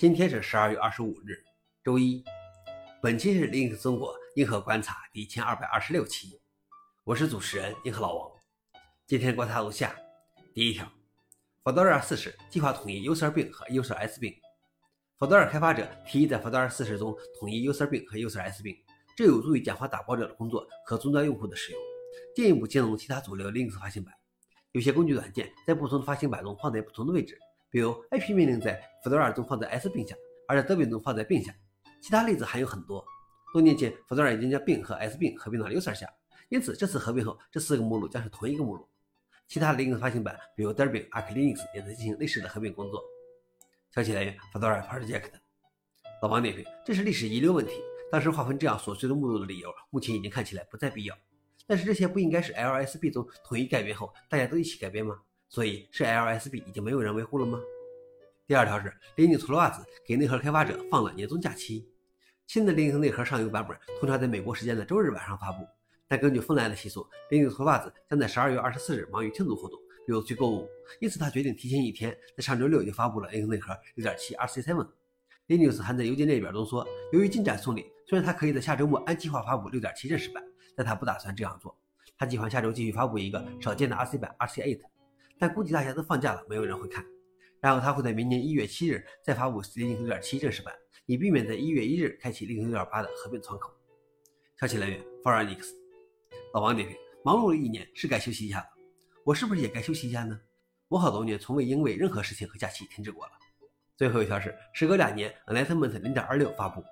[0.00, 1.44] 今天是十二月二十五日，
[1.84, 2.24] 周一。
[3.02, 6.40] 本期是 Linux 中国硬核观察第一千二百二十六期，
[7.04, 8.30] 我是主持人硬核老王。
[9.06, 9.94] 今天观察如下：
[10.54, 10.90] 第一条
[11.64, 14.34] ，Fedora 40计划统一 User 并和 User S 病。
[15.18, 18.74] Fedora 开发者提议在 Fedora 40中统一 User 并和 User S 病，
[19.14, 21.80] 这有助于简化打包者的工作和终端用户的使用，
[22.34, 24.14] 进一步兼容其他主流 Linux 发行版。
[24.72, 27.38] 有些工具软件在不同的发行版中放在不同的位置。
[27.70, 30.16] 比如 IP 命令在 Fedora 中放在 S 并下，
[30.48, 31.54] 而在 Debian 中放在并下。
[32.00, 33.04] 其他例子还有很多。
[33.52, 36.12] 多年前，Fedora 已经将并和 S 并合并到 User 下，
[36.48, 38.88] 因此这次合并后，这四个目录将是同一个目录。
[39.46, 43.02] 其他 Linux 发行版，比如 Debian、Arch Linux 也在进行类似的合并工作。
[43.92, 45.30] 消息来源：Fedora Project。
[46.22, 47.72] 老王点评：这是历史遗留问题。
[48.12, 51.16] 当时划分这样琐碎的目录的理由，目前已经看起来不再必要。
[51.66, 55.20] 但是这些不应该是 LSB 中统一改编后，大家都一起改编吗？
[55.50, 57.58] 所以是 LSB 已经没有人维护了吗？
[58.46, 61.88] 第二条是 Linux 袜子给内核开发者放了年终假期。
[62.46, 65.66] 新的 Linux 内核上游版本通常在美国时间的周日晚上发布，
[66.06, 70.68] 但根据芬兰的习俗，Linux 袜子将在十二月二十四日忙于庆祝活动，比如去购物，
[71.00, 74.88] 因此他决定提前一天，在上周六就发布了 Linux 内核6.7 RC7。
[75.48, 80.40] Linux 还在邮件列表中说，由于进展顺利，虽然他可以在下周末按计划发布6.7正式版，
[80.76, 81.76] 但他不打算这样做。
[82.16, 84.80] 他计划下周继续发布一个少见的 RC 版 RC8。
[85.40, 87.04] 但估计大家都放假了，没有人会看。
[87.60, 90.74] 然后他会在明年一月七日再发布 Linux 6.7正式版，
[91.06, 93.72] 以避免在一月一日开启 Linux 6.8的合并窗口。
[94.58, 95.74] 消息来源 f o r u n i x
[96.52, 98.66] 老王点评：忙碌了一年，是该休息一下了。
[99.24, 100.38] 我是不是也该休息一下呢？
[100.88, 103.32] 我好多年从未因为任何事情和假期停止过了。
[103.96, 106.84] 最后一条是，时隔两年，Enlightenment 0.26发布。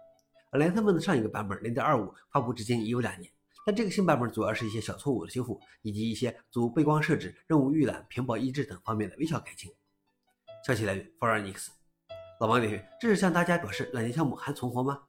[0.52, 3.30] Enlightenment 上一个版本0.25发布至今已有两年。
[3.68, 9.70] 但这个新版本主要是一些小错误的修复，以及一些如背光设置、任务预览、屏保抑制等方面的微小改进。
[10.66, 11.70] 消息来源 f o r u n i x
[12.40, 15.02] 老王点评：这是向大家表示软件项目还存活吗？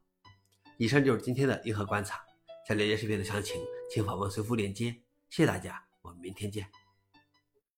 [0.78, 2.20] 以上就是今天的硬核观察。
[2.68, 4.92] 想了解视频的详情，请访问随附链接。
[5.30, 6.89] 谢谢大家，我们明天见。